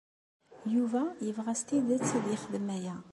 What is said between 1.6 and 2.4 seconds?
tidet ad